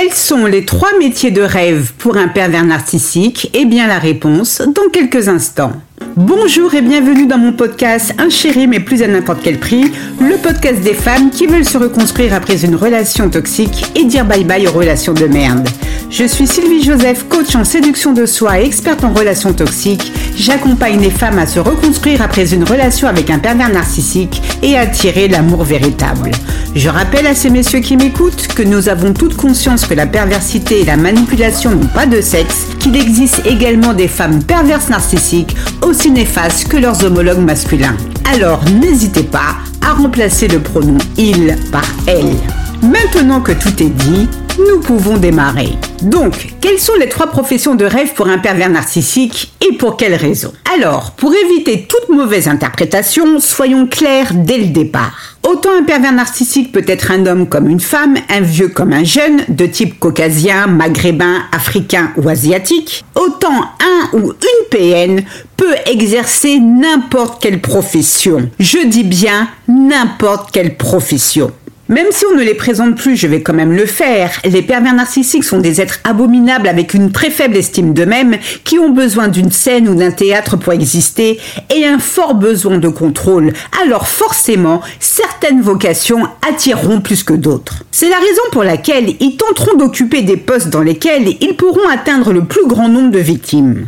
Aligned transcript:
Quels 0.00 0.14
sont 0.14 0.46
les 0.46 0.64
trois 0.64 0.96
métiers 1.00 1.32
de 1.32 1.42
rêve 1.42 1.92
pour 1.98 2.18
un 2.18 2.28
pervers 2.28 2.64
narcissique? 2.64 3.50
Eh 3.52 3.64
bien 3.64 3.88
la 3.88 3.98
réponse 3.98 4.62
dans 4.62 4.88
quelques 4.92 5.26
instants. 5.26 5.72
Bonjour 6.14 6.72
et 6.72 6.82
bienvenue 6.82 7.26
dans 7.26 7.38
mon 7.38 7.52
podcast 7.52 8.14
Un 8.16 8.30
chéri 8.30 8.68
mais 8.68 8.78
plus 8.78 9.02
à 9.02 9.08
n'importe 9.08 9.40
quel 9.42 9.58
prix, 9.58 9.90
le 10.20 10.36
podcast 10.36 10.82
des 10.82 10.94
femmes 10.94 11.30
qui 11.30 11.48
veulent 11.48 11.64
se 11.64 11.78
reconstruire 11.78 12.32
après 12.32 12.64
une 12.64 12.76
relation 12.76 13.28
toxique 13.28 13.86
et 13.96 14.04
dire 14.04 14.24
bye 14.24 14.44
bye 14.44 14.68
aux 14.68 14.72
relations 14.72 15.14
de 15.14 15.26
merde. 15.26 15.68
Je 16.10 16.24
suis 16.24 16.46
Sylvie 16.46 16.82
Joseph, 16.82 17.28
coach 17.28 17.54
en 17.54 17.64
séduction 17.64 18.12
de 18.12 18.24
soi 18.24 18.60
et 18.60 18.64
experte 18.64 19.04
en 19.04 19.12
relations 19.12 19.52
toxiques. 19.52 20.10
J'accompagne 20.36 21.00
les 21.00 21.10
femmes 21.10 21.38
à 21.38 21.46
se 21.46 21.60
reconstruire 21.60 22.22
après 22.22 22.54
une 22.54 22.64
relation 22.64 23.08
avec 23.08 23.28
un 23.28 23.38
pervers 23.38 23.68
narcissique 23.68 24.40
et 24.62 24.76
à 24.78 24.82
attirer 24.82 25.28
l'amour 25.28 25.64
véritable. 25.64 26.30
Je 26.74 26.88
rappelle 26.88 27.26
à 27.26 27.34
ces 27.34 27.50
messieurs 27.50 27.80
qui 27.80 27.96
m'écoutent 27.96 28.48
que 28.48 28.62
nous 28.62 28.88
avons 28.88 29.12
toute 29.12 29.36
conscience 29.36 29.84
que 29.84 29.94
la 29.94 30.06
perversité 30.06 30.80
et 30.80 30.84
la 30.86 30.96
manipulation 30.96 31.70
n'ont 31.70 31.86
pas 31.86 32.06
de 32.06 32.22
sexe, 32.22 32.66
qu'il 32.78 32.96
existe 32.96 33.44
également 33.44 33.92
des 33.92 34.08
femmes 34.08 34.42
perverses 34.42 34.88
narcissiques 34.88 35.56
aussi 35.82 36.10
néfastes 36.10 36.68
que 36.68 36.78
leurs 36.78 37.04
homologues 37.04 37.44
masculins. 37.44 37.96
Alors 38.32 38.64
n'hésitez 38.80 39.24
pas 39.24 39.56
à 39.86 39.92
remplacer 39.92 40.48
le 40.48 40.60
pronom 40.60 40.98
il 41.18 41.56
par 41.70 41.86
elle. 42.06 42.34
Maintenant 42.82 43.40
que 43.40 43.52
tout 43.52 43.82
est 43.82 43.90
dit, 43.90 44.28
nous 44.58 44.80
pouvons 44.80 45.16
démarrer. 45.16 45.70
Donc, 46.02 46.54
quelles 46.60 46.78
sont 46.78 46.94
les 46.98 47.08
trois 47.08 47.28
professions 47.28 47.74
de 47.74 47.84
rêve 47.84 48.14
pour 48.14 48.28
un 48.28 48.38
pervers 48.38 48.70
narcissique 48.70 49.52
et 49.68 49.76
pour 49.76 49.96
quelles 49.96 50.14
raisons 50.14 50.52
Alors, 50.74 51.12
pour 51.12 51.32
éviter 51.34 51.86
toute 51.88 52.08
mauvaise 52.14 52.48
interprétation, 52.48 53.40
soyons 53.40 53.86
clairs 53.86 54.32
dès 54.34 54.58
le 54.58 54.66
départ. 54.66 55.36
Autant 55.48 55.70
un 55.78 55.84
pervers 55.84 56.12
narcissique 56.12 56.72
peut 56.72 56.84
être 56.86 57.10
un 57.10 57.26
homme 57.26 57.48
comme 57.48 57.68
une 57.68 57.80
femme, 57.80 58.16
un 58.28 58.40
vieux 58.40 58.68
comme 58.68 58.92
un 58.92 59.04
jeune, 59.04 59.42
de 59.48 59.66
type 59.66 59.98
caucasien, 59.98 60.66
maghrébin, 60.66 61.42
africain 61.52 62.12
ou 62.16 62.28
asiatique, 62.28 63.04
autant 63.14 63.62
un 63.80 64.18
ou 64.18 64.32
une 64.32 64.68
PN 64.70 65.22
peut 65.56 65.74
exercer 65.86 66.60
n'importe 66.60 67.42
quelle 67.42 67.60
profession. 67.60 68.50
Je 68.60 68.86
dis 68.86 69.04
bien 69.04 69.48
n'importe 69.66 70.50
quelle 70.52 70.76
profession. 70.76 71.50
Même 71.88 72.08
si 72.10 72.26
on 72.30 72.36
ne 72.36 72.42
les 72.42 72.54
présente 72.54 72.96
plus, 72.96 73.16
je 73.16 73.26
vais 73.26 73.40
quand 73.40 73.54
même 73.54 73.72
le 73.72 73.86
faire. 73.86 74.30
Les 74.44 74.60
pervers 74.60 74.92
narcissiques 74.92 75.44
sont 75.44 75.58
des 75.58 75.80
êtres 75.80 76.00
abominables 76.04 76.68
avec 76.68 76.92
une 76.92 77.12
très 77.12 77.30
faible 77.30 77.56
estime 77.56 77.94
d'eux-mêmes, 77.94 78.36
qui 78.64 78.78
ont 78.78 78.90
besoin 78.90 79.28
d'une 79.28 79.50
scène 79.50 79.88
ou 79.88 79.94
d'un 79.94 80.10
théâtre 80.10 80.58
pour 80.58 80.74
exister 80.74 81.40
et 81.74 81.86
un 81.86 81.98
fort 81.98 82.34
besoin 82.34 82.76
de 82.76 82.88
contrôle. 82.88 83.54
Alors 83.82 84.06
forcément, 84.06 84.82
certaines 85.00 85.62
vocations 85.62 86.26
attireront 86.46 87.00
plus 87.00 87.22
que 87.22 87.32
d'autres. 87.32 87.84
C'est 87.90 88.10
la 88.10 88.18
raison 88.18 88.42
pour 88.52 88.64
laquelle 88.64 89.14
ils 89.20 89.38
tenteront 89.38 89.78
d'occuper 89.78 90.20
des 90.20 90.36
postes 90.36 90.68
dans 90.68 90.82
lesquels 90.82 91.36
ils 91.40 91.56
pourront 91.56 91.88
atteindre 91.88 92.34
le 92.34 92.44
plus 92.44 92.66
grand 92.66 92.90
nombre 92.90 93.12
de 93.12 93.18
victimes. 93.18 93.86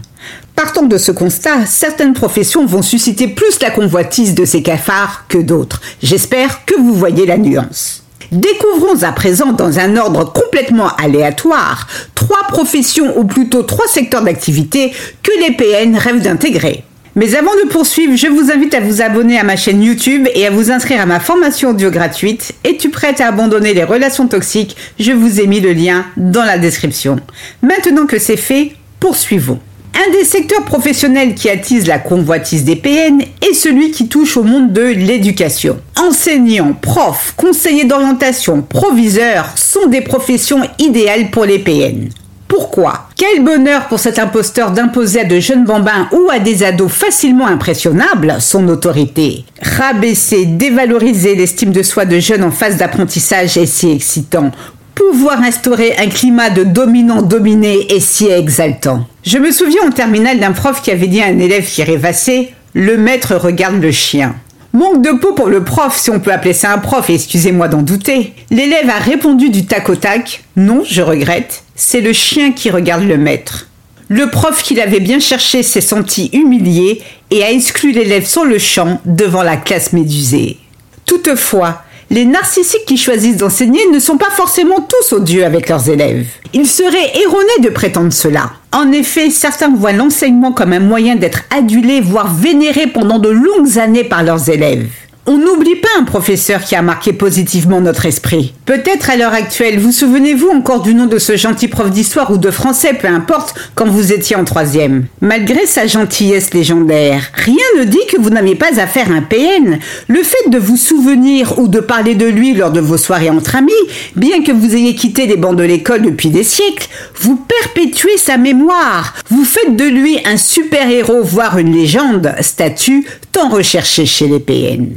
Partant 0.55 0.83
de 0.83 0.99
ce 0.99 1.13
constat, 1.13 1.67
certaines 1.67 2.13
professions 2.13 2.67
vont 2.67 2.83
susciter 2.83 3.29
plus 3.29 3.61
la 3.61 3.71
convoitise 3.71 4.35
de 4.35 4.45
ces 4.45 4.63
cafards 4.63 5.25
que 5.29 5.39
d'autres. 5.39 5.81
J'espère 6.03 6.65
que 6.65 6.75
vous 6.75 6.95
voyez 6.95 7.27
la 7.27 7.39
nuance. 7.39 8.05
Découvrons 8.33 9.03
à 9.03 9.13
présent 9.13 9.53
dans 9.53 9.79
un 9.79 9.97
ordre 9.97 10.33
complètement 10.33 10.95
aléatoire 10.97 11.89
trois 12.15 12.47
professions 12.49 13.19
ou 13.19 13.25
plutôt 13.25 13.63
trois 13.63 13.89
secteurs 13.89 14.23
d'activité 14.23 14.93
que 15.23 15.33
les 15.41 15.53
PN 15.53 15.97
rêvent 15.97 16.23
d'intégrer. 16.23 16.85
Mais 17.17 17.35
avant 17.35 17.55
de 17.65 17.69
poursuivre, 17.69 18.17
je 18.17 18.29
vous 18.29 18.53
invite 18.53 18.75
à 18.75 18.81
vous 18.81 19.03
abonner 19.03 19.39
à 19.39 19.43
ma 19.43 19.57
chaîne 19.57 19.83
YouTube 19.83 20.29
et 20.33 20.47
à 20.47 20.51
vous 20.51 20.71
inscrire 20.71 21.01
à 21.01 21.07
ma 21.07 21.19
formation 21.19 21.71
audio 21.71 21.91
gratuite. 21.91 22.53
Es-tu 22.63 22.91
prête 22.91 23.21
à 23.21 23.27
abandonner 23.27 23.75
les 23.75 23.83
relations 23.83 24.29
toxiques? 24.29 24.77
Je 25.01 25.11
vous 25.11 25.41
ai 25.41 25.49
mis 25.49 25.61
le 25.61 25.73
lien 25.73 26.07
dans 26.17 26.45
la 26.45 26.59
description. 26.59 27.19
Maintenant 27.63 28.07
que 28.07 28.19
c'est 28.19 28.37
fait, 28.37 28.73
poursuivons. 29.01 29.59
Un 29.95 30.13
des 30.13 30.25
secteurs 30.25 30.65
professionnels 30.65 31.35
qui 31.35 31.51
attise 31.51 31.87
la 31.87 31.99
convoitise 31.99 32.65
des 32.65 32.77
PN 32.77 33.21
est 33.43 33.55
celui 33.55 33.91
qui 33.91 34.09
touche 34.09 34.37
au 34.37 34.43
monde 34.43 34.73
de 34.73 34.83
l'éducation. 34.83 35.79
Enseignants, 35.97 36.73
profs, 36.73 37.35
conseillers 37.37 37.85
d'orientation, 37.85 38.63
proviseurs 38.63 39.53
sont 39.57 39.89
des 39.89 40.01
professions 40.01 40.63
idéales 40.79 41.31
pour 41.31 41.45
les 41.45 41.59
PN. 41.59 42.09
Pourquoi? 42.47 43.09
Quel 43.17 43.45
bonheur 43.45 43.87
pour 43.89 44.01
cet 44.01 44.19
imposteur 44.19 44.73
d'imposer 44.73 45.21
à 45.21 45.25
de 45.25 45.39
jeunes 45.39 45.65
bambins 45.65 46.09
ou 46.13 46.31
à 46.31 46.39
des 46.39 46.65
ados 46.65 46.91
facilement 46.91 47.47
impressionnables 47.47 48.37
son 48.41 48.69
autorité. 48.69 49.45
Rabaisser, 49.63 50.47
dévaloriser 50.47 51.35
l'estime 51.35 51.73
de 51.73 51.83
soi 51.83 52.07
de 52.07 52.19
jeunes 52.19 52.45
en 52.45 52.51
phase 52.51 52.77
d'apprentissage 52.77 53.57
est 53.57 53.67
si 53.67 53.91
excitant? 53.91 54.51
Pouvoir 55.01 55.43
instaurer 55.43 55.97
un 55.97 56.09
climat 56.09 56.51
de 56.51 56.63
dominant-dominé 56.63 57.91
est 57.91 58.01
si 58.01 58.27
exaltant. 58.27 59.07
Je 59.25 59.39
me 59.39 59.51
souviens 59.51 59.83
en 59.87 59.91
terminale 59.91 60.39
d'un 60.39 60.53
prof 60.53 60.83
qui 60.83 60.91
avait 60.91 61.07
dit 61.07 61.23
à 61.23 61.27
un 61.27 61.39
élève 61.39 61.67
qui 61.67 61.83
rêvassait 61.83 62.53
Le 62.75 62.99
maître 62.99 63.35
regarde 63.35 63.81
le 63.81 63.93
chien. 63.93 64.35
Manque 64.75 65.03
de 65.03 65.13
peau 65.13 65.33
pour 65.33 65.49
le 65.49 65.65
prof, 65.65 65.97
si 65.99 66.11
on 66.11 66.21
peut 66.21 66.33
appeler 66.33 66.53
ça 66.53 66.73
un 66.73 66.79
prof, 66.79 67.09
excusez-moi 67.09 67.69
d'en 67.69 67.81
douter. 67.81 68.35
L'élève 68.51 68.91
a 68.91 68.99
répondu 68.99 69.49
du 69.49 69.65
tac 69.65 69.89
au 69.89 69.97
tac 69.97 70.45
Non, 70.57 70.83
je 70.87 71.01
regrette, 71.01 71.65
c'est 71.75 72.03
le 72.03 72.13
chien 72.13 72.53
qui 72.53 72.71
regarde 72.71 73.05
le 73.05 73.17
maître. 73.17 73.69
Le 74.09 74.29
prof 74.29 74.63
qui 74.63 74.75
l'avait 74.75 75.01
bien 75.01 75.19
cherché 75.19 75.63
s'est 75.63 75.81
senti 75.81 76.29
humilié 76.35 77.01
et 77.31 77.43
a 77.43 77.51
exclu 77.51 77.93
l'élève 77.93 78.27
sur 78.27 78.45
le 78.45 78.59
champ 78.59 79.01
devant 79.07 79.43
la 79.43 79.57
classe 79.57 79.95
médusée. 79.95 80.59
Toutefois, 81.07 81.83
les 82.11 82.25
narcissiques 82.25 82.87
qui 82.87 82.97
choisissent 82.97 83.37
d'enseigner 83.37 83.81
ne 83.93 84.01
sont 84.01 84.17
pas 84.17 84.31
forcément 84.31 84.81
tous 84.81 85.15
odieux 85.15 85.45
avec 85.45 85.69
leurs 85.69 85.89
élèves. 85.89 86.27
Il 86.53 86.67
serait 86.67 87.17
erroné 87.23 87.53
de 87.63 87.69
prétendre 87.69 88.13
cela. 88.13 88.51
En 88.73 88.91
effet, 88.91 89.31
certains 89.31 89.73
voient 89.73 89.93
l'enseignement 89.93 90.51
comme 90.51 90.73
un 90.73 90.81
moyen 90.81 91.15
d'être 91.15 91.43
adulé, 91.57 92.01
voire 92.01 92.35
vénéré 92.35 92.89
pendant 92.89 93.21
de 93.21 93.29
longues 93.29 93.79
années 93.79 94.03
par 94.03 94.25
leurs 94.25 94.49
élèves. 94.51 94.89
On 95.27 95.39
n'oublie 95.39 95.77
pas 95.77 95.89
un 96.01 96.05
professeur 96.05 96.65
qui 96.65 96.75
a 96.75 96.83
marqué 96.83 97.13
positivement 97.13 97.81
notre 97.81 98.07
esprit. 98.07 98.55
Peut-être 98.71 99.11
à 99.11 99.17
l'heure 99.17 99.35
actuelle, 99.35 99.81
vous 99.81 99.91
souvenez-vous 99.91 100.49
encore 100.49 100.81
du 100.81 100.95
nom 100.95 101.07
de 101.07 101.19
ce 101.19 101.37
gentil 101.37 101.67
prof 101.67 101.91
d'histoire 101.91 102.31
ou 102.31 102.39
de 102.39 102.53
français, 102.53 102.95
peu 102.95 103.09
importe, 103.09 103.53
quand 103.75 103.89
vous 103.89 104.13
étiez 104.13 104.37
en 104.37 104.45
troisième? 104.45 105.07
Malgré 105.21 105.67
sa 105.67 105.89
gentillesse 105.89 106.55
légendaire, 106.55 107.33
rien 107.35 107.57
ne 107.81 107.83
dit 107.83 107.99
que 108.09 108.21
vous 108.21 108.31
n'avez 108.31 108.55
pas 108.55 108.81
affaire 108.81 109.11
à 109.11 109.17
un 109.17 109.23
PN. 109.23 109.81
Le 110.07 110.23
fait 110.23 110.51
de 110.51 110.59
vous 110.59 110.77
souvenir 110.77 111.59
ou 111.59 111.67
de 111.67 111.81
parler 111.81 112.15
de 112.15 112.27
lui 112.27 112.55
lors 112.55 112.71
de 112.71 112.79
vos 112.79 112.97
soirées 112.97 113.31
entre 113.31 113.57
amis, 113.57 113.73
bien 114.15 114.45
que 114.45 114.53
vous 114.53 114.77
ayez 114.77 114.95
quitté 114.95 115.27
les 115.27 115.37
bancs 115.37 115.57
de 115.57 115.65
l'école 115.65 116.03
depuis 116.03 116.29
des 116.29 116.45
siècles, 116.45 116.87
vous 117.17 117.35
perpétuez 117.35 118.19
sa 118.19 118.37
mémoire. 118.37 119.17
Vous 119.31 119.45
faites 119.45 119.75
de 119.75 119.85
lui 119.85 120.17
un 120.25 120.37
super-héros, 120.37 121.25
voire 121.25 121.59
une 121.59 121.73
légende, 121.73 122.33
statut 122.41 123.05
tant 123.33 123.49
recherché 123.49 124.07
chez 124.07 124.29
les 124.29 124.39
PN. 124.39 124.91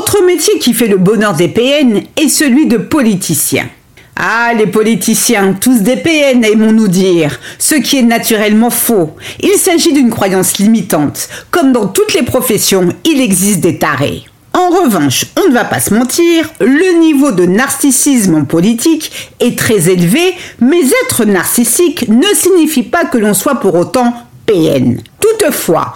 Autre 0.00 0.24
métier 0.24 0.58
qui 0.58 0.72
fait 0.72 0.86
le 0.86 0.96
bonheur 0.96 1.34
des 1.34 1.48
PN 1.48 2.00
est 2.16 2.30
celui 2.30 2.66
de 2.66 2.78
politicien. 2.78 3.68
Ah, 4.16 4.54
les 4.56 4.66
politiciens, 4.66 5.52
tous 5.52 5.82
des 5.82 5.96
PN, 5.96 6.42
aimons-nous 6.42 6.88
dire, 6.88 7.38
ce 7.58 7.74
qui 7.74 7.98
est 7.98 8.02
naturellement 8.02 8.70
faux. 8.70 9.10
Il 9.40 9.58
s'agit 9.58 9.92
d'une 9.92 10.08
croyance 10.08 10.56
limitante. 10.56 11.28
Comme 11.50 11.72
dans 11.72 11.86
toutes 11.86 12.14
les 12.14 12.22
professions, 12.22 12.88
il 13.04 13.20
existe 13.20 13.60
des 13.60 13.76
tarés. 13.76 14.24
En 14.54 14.70
revanche, 14.70 15.26
on 15.38 15.50
ne 15.50 15.54
va 15.54 15.64
pas 15.64 15.80
se 15.80 15.92
mentir, 15.92 16.48
le 16.60 16.98
niveau 16.98 17.32
de 17.32 17.44
narcissisme 17.44 18.36
en 18.36 18.44
politique 18.46 19.12
est 19.38 19.58
très 19.58 19.90
élevé, 19.90 20.32
mais 20.62 20.80
être 21.04 21.26
narcissique 21.26 22.08
ne 22.08 22.34
signifie 22.34 22.84
pas 22.84 23.04
que 23.04 23.18
l'on 23.18 23.34
soit 23.34 23.56
pour 23.56 23.74
autant 23.74 24.14
PN. 24.46 24.98
Toutefois, 25.20 25.92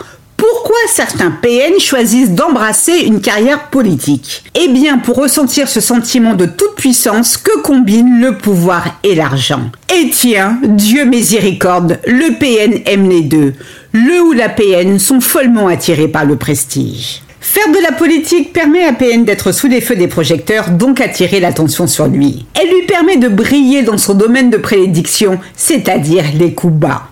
pourquoi 0.50 0.77
certains 0.88 1.31
PN 1.31 1.81
choisissent 1.81 2.32
d'embrasser 2.32 2.99
une 3.06 3.22
carrière 3.22 3.71
politique? 3.71 4.44
Eh 4.55 4.69
bien, 4.69 4.99
pour 4.99 5.16
ressentir 5.16 5.69
ce 5.69 5.81
sentiment 5.81 6.34
de 6.34 6.44
toute 6.44 6.75
puissance 6.75 7.38
que 7.38 7.62
combinent 7.62 8.21
le 8.21 8.37
pouvoir 8.37 8.99
et 9.04 9.15
l'argent. 9.15 9.71
Et 9.91 10.10
tiens, 10.10 10.59
Dieu 10.63 11.07
miséricorde, 11.07 11.98
le 12.07 12.39
PN 12.39 12.83
aime 12.84 13.09
les 13.09 13.22
deux. 13.22 13.54
Le 13.92 14.21
ou 14.21 14.33
la 14.33 14.51
PN 14.51 14.98
sont 14.98 15.22
follement 15.22 15.69
attirés 15.69 16.09
par 16.09 16.27
le 16.27 16.36
prestige. 16.36 17.22
Faire 17.41 17.69
de 17.69 17.83
la 17.83 17.92
politique 17.92 18.53
permet 18.53 18.84
à 18.84 18.92
PN 18.92 19.24
d'être 19.24 19.51
sous 19.51 19.69
les 19.69 19.80
feux 19.80 19.97
des 19.97 20.09
projecteurs, 20.09 20.69
donc 20.72 21.01
attirer 21.01 21.41
l'attention 21.41 21.86
sur 21.86 22.07
lui. 22.07 22.45
Elle 22.60 22.69
lui 22.69 22.86
permet 22.86 23.16
de 23.16 23.28
briller 23.28 23.83
dans 23.83 23.98
son 23.98 24.13
domaine 24.13 24.51
de 24.51 24.59
prédiction, 24.59 25.39
c'est-à-dire 25.57 26.24
les 26.39 26.53
coups 26.53 26.74
bas. 26.74 27.09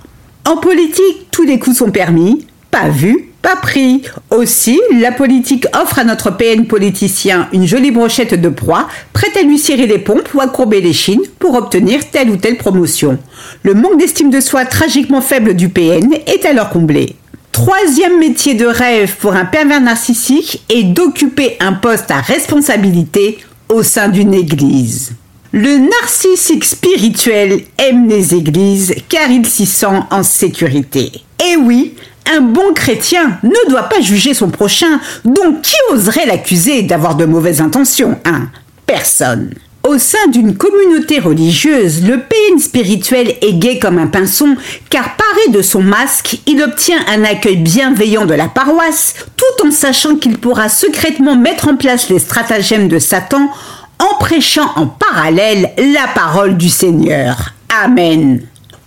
En 0.46 0.58
politique, 0.58 1.28
tous 1.30 1.44
les 1.44 1.58
coups 1.58 1.78
sont 1.78 1.90
permis, 1.90 2.46
pas 2.72 2.88
vu, 2.88 3.28
pas 3.42 3.54
pris. 3.54 4.02
Aussi, 4.30 4.80
la 4.98 5.12
politique 5.12 5.66
offre 5.80 6.00
à 6.00 6.04
notre 6.04 6.30
PN 6.30 6.66
politicien 6.66 7.48
une 7.52 7.66
jolie 7.66 7.90
brochette 7.90 8.34
de 8.34 8.48
proie, 8.48 8.88
prête 9.12 9.36
à 9.36 9.42
lui 9.42 9.58
cirer 9.58 9.86
les 9.86 9.98
pompes 9.98 10.32
ou 10.34 10.40
à 10.40 10.48
courber 10.48 10.80
les 10.80 10.94
chines 10.94 11.22
pour 11.38 11.54
obtenir 11.54 12.10
telle 12.10 12.30
ou 12.30 12.36
telle 12.36 12.56
promotion. 12.56 13.19
Le 13.62 13.74
manque 13.74 13.98
d'estime 13.98 14.30
de 14.30 14.40
soi 14.40 14.64
tragiquement 14.64 15.20
faible 15.20 15.54
du 15.54 15.69
PN 15.69 16.14
est 16.26 16.44
alors 16.46 16.70
comblé. 16.70 17.14
Troisième 17.52 18.19
métier 18.19 18.54
de 18.54 18.64
rêve 18.64 19.16
pour 19.19 19.34
un 19.34 19.44
pervers 19.44 19.82
narcissique 19.82 20.64
est 20.70 20.84
d'occuper 20.84 21.58
un 21.60 21.74
poste 21.74 22.10
à 22.10 22.20
responsabilité 22.20 23.38
au 23.69 23.82
sein 23.82 24.08
d'une 24.08 24.32
église. 24.32 25.12
Le 25.52 25.76
narcissique 25.76 26.64
spirituel 26.64 27.60
aime 27.76 28.08
les 28.08 28.34
églises 28.34 28.94
car 29.10 29.30
il 29.30 29.44
s'y 29.44 29.66
sent 29.66 30.00
en 30.10 30.22
sécurité. 30.22 31.12
Et 31.44 31.56
oui, 31.56 31.94
un 32.30 32.40
bon 32.40 32.72
chrétien 32.74 33.38
ne 33.42 33.70
doit 33.70 33.88
pas 33.88 34.00
juger 34.00 34.34
son 34.34 34.48
prochain, 34.48 35.00
donc 35.24 35.62
qui 35.62 35.74
oserait 35.90 36.26
l'accuser 36.26 36.82
d'avoir 36.82 37.14
de 37.14 37.24
mauvaises 37.24 37.60
intentions 37.60 38.19
Hein? 38.24 38.48
Personne. 38.86 39.54
Au 39.84 39.98
sein 39.98 40.28
d'une 40.28 40.56
communauté 40.56 41.19
religieuse, 41.19 42.06
le 42.06 42.20
PN 42.20 42.58
spirituel 42.60 43.34
est 43.42 43.54
gai 43.54 43.80
comme 43.80 43.98
un 43.98 44.06
pinson, 44.06 44.56
car 44.90 45.16
paré 45.16 45.50
de 45.50 45.60
son 45.60 45.82
masque, 45.82 46.38
il 46.46 46.62
obtient 46.62 47.04
un 47.08 47.24
accueil 47.24 47.56
bienveillant 47.56 48.24
de 48.24 48.34
la 48.34 48.46
paroisse, 48.46 49.14
tout 49.36 49.66
en 49.66 49.72
sachant 49.72 50.14
qu'il 50.14 50.38
pourra 50.38 50.69
secrètement 50.69 51.36
mettre 51.36 51.66
en 51.66 51.76
place 51.76 52.10
les 52.10 52.20
stratagèmes 52.20 52.86
de 52.86 53.00
Satan 53.00 53.50
en 53.98 54.19
prêchant 54.19 54.70
en 54.76 54.86
parallèle 54.86 55.72
la 55.76 56.06
parole 56.14 56.56
du 56.56 56.69
Seigneur. 56.69 57.52
Amen. 57.82 58.40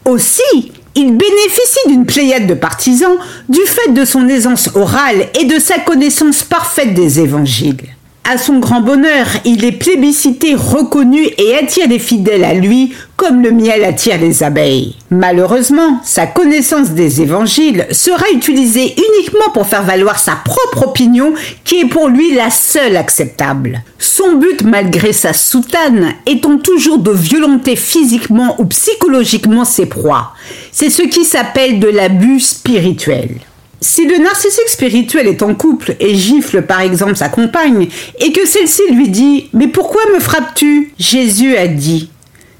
Aussi, 0.06 0.72
il 0.96 1.18
bénéficie 1.18 1.88
d'une 1.88 2.06
pléiade 2.06 2.48
de 2.48 2.54
partisans 2.54 3.18
du 3.50 3.62
fait 3.62 3.92
de 3.94 4.06
son 4.06 4.28
aisance 4.28 4.70
orale 4.76 5.28
et 5.40 5.46
de 5.46 5.60
sa 5.60 5.80
connaissance 5.80 6.44
parfaite 6.44 6.94
des 6.94 7.20
évangiles. 7.20 7.95
À 8.28 8.40
son 8.40 8.58
grand 8.58 8.82
bonheur, 8.82 9.28
il 9.46 9.64
est 9.66 9.72
plébiscité, 9.72 10.56
reconnu 10.56 11.28
et 11.38 11.56
attire 11.58 11.88
les 11.88 12.00
fidèles 12.00 12.44
à 12.44 12.56
lui 12.56 12.92
comme 13.18 13.44
le 13.44 13.52
miel 13.52 13.84
attire 13.84 14.20
les 14.20 14.42
abeilles. 14.42 14.96
Malheureusement, 15.12 16.00
sa 16.04 16.26
connaissance 16.26 16.90
des 16.90 17.22
évangiles 17.22 17.86
sera 17.92 18.26
utilisée 18.34 18.96
uniquement 18.98 19.52
pour 19.54 19.68
faire 19.68 19.84
valoir 19.84 20.18
sa 20.18 20.38
propre 20.44 20.88
opinion 20.88 21.36
qui 21.64 21.82
est 21.82 21.88
pour 21.88 22.08
lui 22.08 22.34
la 22.34 22.50
seule 22.50 22.98
acceptable. 22.98 23.84
Son 24.00 24.34
but, 24.34 24.64
malgré 24.64 25.14
sa 25.14 25.34
soutane, 25.34 26.14
étant 26.26 26.58
toujours 26.58 26.98
de 26.98 27.12
violenter 27.12 27.76
physiquement 27.76 28.56
ou 28.60 28.66
psychologiquement 28.66 29.66
ses 29.66 29.86
proies. 29.86 30.34
C'est 30.72 30.90
ce 30.90 31.04
qui 31.04 31.26
s'appelle 31.26 31.80
de 31.80 31.90
l'abus 31.90 32.40
spirituel. 32.40 33.36
Si 33.82 34.08
le 34.08 34.18
narcissique 34.18 34.70
spirituel 34.70 35.28
est 35.28 35.44
en 35.44 35.54
couple 35.54 35.96
et 36.00 36.16
gifle 36.16 36.64
par 36.64 36.82
exemple 36.82 37.16
sa 37.16 37.30
compagne, 37.30 37.88
et 38.20 38.32
que 38.32 38.46
celle-ci 38.46 38.82
lui 38.92 39.10
dit 39.10 39.50
Mais 39.54 39.68
pourquoi 39.68 40.02
me 40.14 40.20
frappes-tu? 40.20 40.94
Jésus 40.98 41.56
a 41.58 41.68
dit 41.68 42.10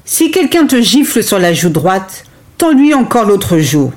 Si 0.04 0.30
quelqu'un 0.30 0.66
te 0.66 0.80
gifle 0.80 1.22
sur 1.22 1.38
la 1.38 1.52
joue 1.52 1.70
droite, 1.70 2.24
tends-lui 2.58 2.94
encore 2.94 3.24
l'autre 3.24 3.58
joue. 3.58 3.92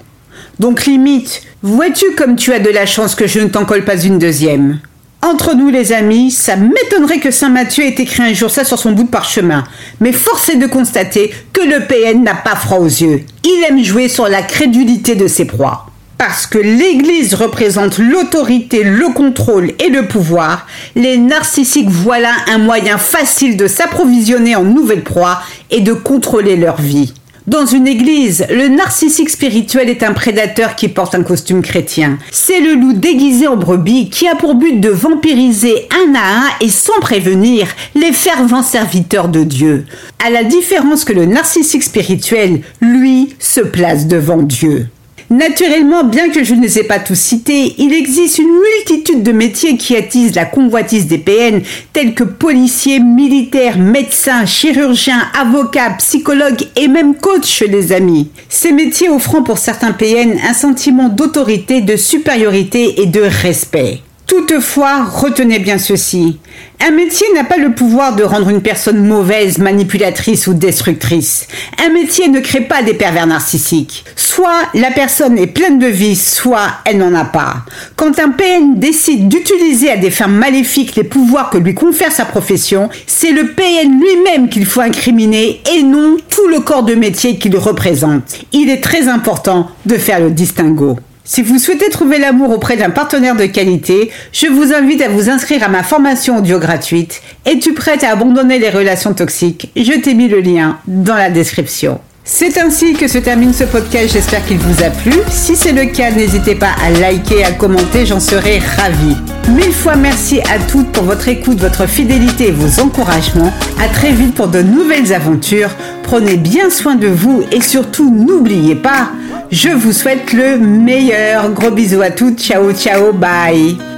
Donc 0.60 0.86
limite, 0.86 1.42
vois-tu 1.62 2.06
comme 2.18 2.36
tu 2.36 2.54
as 2.54 2.60
de 2.60 2.70
la 2.70 2.86
chance 2.86 3.16
que 3.16 3.28
je 3.28 3.40
ne 3.40 3.48
t'en 3.48 3.66
colle 3.66 3.86
pas 3.86 4.02
une 4.02 4.20
deuxième 4.20 4.80
entre 5.22 5.54
nous 5.54 5.70
les 5.70 5.92
amis, 5.92 6.32
ça 6.32 6.56
m'étonnerait 6.56 7.20
que 7.20 7.30
Saint 7.30 7.50
Matthieu 7.50 7.84
ait 7.84 7.90
écrit 7.90 8.24
un 8.24 8.34
jour 8.34 8.50
ça 8.50 8.64
sur 8.64 8.80
son 8.80 8.94
bout 8.94 9.04
de 9.04 9.10
parchemin. 9.10 9.66
Mais 10.00 10.14
force 10.14 10.48
est 10.48 10.56
de 10.56 10.66
constater 10.66 11.34
que 11.52 11.62
le 11.62 11.86
PN 11.88 12.24
n'a 12.24 12.36
pas 12.36 12.56
froid 12.56 12.78
aux 12.78 12.86
yeux. 12.86 13.26
Il 13.44 13.66
aime 13.68 13.84
jouer 13.84 14.08
sur 14.08 14.30
la 14.30 14.42
crédulité 14.42 15.16
de 15.16 15.28
ses 15.28 15.44
proies. 15.44 15.89
Parce 16.20 16.46
que 16.46 16.58
l'Église 16.58 17.34
représente 17.34 17.98
l'autorité, 17.98 18.84
le 18.84 19.08
contrôle 19.14 19.72
et 19.80 19.88
le 19.88 20.06
pouvoir, 20.06 20.68
les 20.98 21.18
narcissiques 21.18 21.90
voilà 21.90 22.34
un 22.50 22.58
moyen 22.58 22.98
facile 22.98 23.56
de 23.56 23.68
s'approvisionner 23.68 24.58
en 24.58 24.66
nouvelles 24.66 25.06
proies 25.06 25.40
et 25.72 25.80
de 25.80 25.94
contrôler 25.94 26.58
leur 26.58 26.82
vie. 26.82 27.14
Dans 27.48 27.66
une 27.66 27.88
église, 27.88 28.46
le 28.50 28.68
narcissique 28.68 29.30
spirituel 29.30 29.90
est 29.90 30.04
un 30.04 30.12
prédateur 30.12 30.76
qui 30.76 30.90
porte 30.90 31.16
un 31.16 31.24
costume 31.24 31.62
chrétien. 31.62 32.18
C'est 32.32 32.60
le 32.60 32.74
loup 32.74 32.92
déguisé 32.92 33.48
en 33.48 33.56
brebis 33.56 34.10
qui 34.10 34.28
a 34.28 34.36
pour 34.36 34.56
but 34.56 34.78
de 34.78 34.90
vampiriser 34.90 35.88
un 36.06 36.16
à 36.16 36.40
un 36.42 36.50
et 36.60 36.70
sans 36.70 37.00
prévenir 37.00 37.66
les 37.96 38.12
fervents 38.12 38.62
serviteurs 38.62 39.30
de 39.30 39.46
Dieu. 39.46 39.86
À 40.22 40.30
la 40.30 40.44
différence 40.44 41.06
que 41.06 41.14
le 41.14 41.26
narcissique 41.26 41.84
spirituel, 41.84 42.60
lui, 42.82 43.38
se 43.40 43.62
place 43.62 44.06
devant 44.06 44.44
Dieu. 44.44 44.90
Naturellement, 45.30 46.04
bien 46.04 46.30
que 46.32 46.44
je 46.44 46.56
ne 46.56 46.62
les 46.64 46.80
ai 46.80 46.84
pas 46.84 46.98
tous 46.98 47.14
cités, 47.14 47.76
il 47.78 47.94
existe 47.94 48.40
une 48.40 48.50
multitude 48.50 49.22
de 49.22 49.32
métiers 49.32 49.78
qui 49.78 49.96
attisent 49.96 50.34
la 50.34 50.46
convoitise 50.46 51.06
des 51.06 51.20
PN, 51.20 51.62
tels 51.94 52.16
que 52.16 52.24
policiers, 52.24 53.00
militaires, 53.00 53.78
médecins, 53.78 54.48
chirurgiens, 54.48 55.30
avocats, 55.40 55.92
psychologues 56.00 56.66
et 56.76 56.88
même 56.88 57.14
coachs, 57.14 57.64
les 57.68 57.92
amis. 57.92 58.32
Ces 58.50 58.72
métiers 58.72 59.10
offrant 59.10 59.44
pour 59.44 59.60
certains 59.60 59.92
PN 59.92 60.40
un 60.50 60.54
sentiment 60.54 61.10
d'autorité, 61.10 61.82
de 61.82 61.96
supériorité 61.96 63.00
et 63.04 63.06
de 63.06 63.22
respect. 63.22 64.00
Toutefois, 64.30 65.06
retenez 65.06 65.58
bien 65.58 65.80
ceci. 65.80 66.38
Un 66.80 66.92
métier 66.92 67.26
n'a 67.34 67.44
pas 67.44 67.58
le 67.58 67.74
pouvoir 67.74 68.16
de 68.16 68.22
rendre 68.22 68.50
une 68.50 68.62
personne 68.62 69.04
mauvaise, 69.04 69.58
manipulatrice 69.58 70.46
ou 70.46 70.54
destructrice. 70.54 71.48
Un 71.84 71.90
métier 71.90 72.28
ne 72.28 72.40
crée 72.40 72.62
pas 72.62 72.84
des 72.84 72.94
pervers 72.94 73.26
narcissiques. 73.26 74.06
Soit 74.16 74.70
la 74.76 74.92
personne 74.92 75.40
est 75.40 75.48
pleine 75.48 75.80
de 75.80 75.88
vie, 75.88 76.16
soit 76.16 76.68
elle 76.86 77.00
n'en 77.00 77.16
a 77.16 77.26
pas. 77.26 77.66
Quand 77.96 78.20
un 78.20 78.30
PN 78.30 78.76
décide 78.76 79.30
d'utiliser 79.30 79.90
à 79.90 79.98
des 79.98 80.12
fins 80.12 80.28
maléfiques 80.28 80.96
les 80.96 81.04
pouvoirs 81.04 81.50
que 81.50 81.58
lui 81.58 81.74
confère 81.74 82.12
sa 82.12 82.26
profession, 82.26 82.90
c'est 83.08 83.32
le 83.32 83.54
PN 83.54 84.00
lui-même 84.00 84.50
qu'il 84.50 84.68
faut 84.68 84.82
incriminer 84.82 85.60
et 85.76 85.82
non 85.82 86.18
tout 86.30 86.48
le 86.50 86.60
corps 86.60 86.84
de 86.84 86.94
métier 86.94 87.40
qu'il 87.40 87.58
représente. 87.58 88.42
Il 88.54 88.70
est 88.70 88.82
très 88.82 89.08
important 89.08 89.72
de 89.88 89.98
faire 89.98 90.20
le 90.20 90.30
distinguo. 90.30 90.98
Si 91.32 91.44
vous 91.44 91.60
souhaitez 91.60 91.90
trouver 91.90 92.18
l'amour 92.18 92.50
auprès 92.50 92.76
d'un 92.76 92.90
partenaire 92.90 93.36
de 93.36 93.46
qualité, 93.46 94.10
je 94.34 94.48
vous 94.48 94.74
invite 94.74 95.04
à 95.04 95.10
vous 95.10 95.30
inscrire 95.30 95.64
à 95.64 95.68
ma 95.68 95.84
formation 95.84 96.40
audio 96.40 96.58
gratuite. 96.58 97.22
Es-tu 97.46 97.76
prête 97.76 98.04
à 98.04 98.14
abandonner 98.14 98.58
les 98.58 98.72
relations 98.72 99.14
toxiques? 99.14 99.70
Je 99.76 99.94
t'ai 100.00 100.16
mis 100.16 100.28
le 100.28 100.40
lien 100.40 100.80
dans 100.88 101.14
la 101.14 101.30
description. 101.30 102.00
C'est 102.24 102.58
ainsi 102.58 102.94
que 102.94 103.08
se 103.08 103.20
termine 103.20 103.54
ce 103.54 103.64
podcast, 103.64 104.10
j'espère 104.12 104.44
qu'il 104.44 104.58
vous 104.58 104.84
a 104.84 104.90
plu. 104.90 105.14
Si 105.30 105.56
c'est 105.56 105.72
le 105.72 105.86
cas, 105.86 106.10
n'hésitez 106.10 106.56
pas 106.56 106.72
à 106.84 106.90
liker, 106.90 107.44
à 107.44 107.52
commenter, 107.52 108.08
j'en 108.08 108.20
serai 108.20 108.58
ravie. 108.58 109.16
Mille 109.50 109.72
fois 109.72 109.96
merci 109.96 110.40
à 110.42 110.58
toutes 110.58 110.92
pour 110.92 111.04
votre 111.04 111.28
écoute, 111.28 111.60
votre 111.60 111.88
fidélité 111.88 112.48
et 112.48 112.52
vos 112.52 112.82
encouragements. 112.82 113.54
À 113.80 113.88
très 113.88 114.14
vite 114.14 114.34
pour 114.34 114.48
de 114.48 114.64
nouvelles 114.64 115.14
aventures. 115.14 115.76
Prenez 116.02 116.38
bien 116.38 116.72
soin 116.72 116.96
de 116.96 117.08
vous 117.08 117.44
et 117.52 117.62
surtout 117.62 118.10
n'oubliez 118.10 118.74
pas, 118.76 119.12
je 119.52 119.70
vous 119.70 119.92
souhaite 119.94 120.34
le 120.34 120.58
meilleur. 120.58 121.52
Gros 121.52 121.72
bisous 121.72 122.02
à 122.02 122.12
toutes. 122.12 122.40
Ciao, 122.40 122.72
ciao, 122.74 123.12
bye. 123.14 123.89